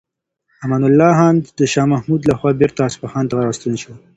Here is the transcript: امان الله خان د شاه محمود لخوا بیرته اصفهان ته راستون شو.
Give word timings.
امان 0.63 0.81
الله 0.89 1.11
خان 1.17 1.35
د 1.57 1.59
شاه 1.73 1.87
محمود 1.93 2.21
لخوا 2.29 2.51
بیرته 2.59 2.81
اصفهان 2.89 3.25
ته 3.29 3.33
راستون 3.45 3.73
شو. 3.81 3.93